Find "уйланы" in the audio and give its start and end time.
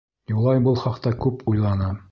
1.53-1.97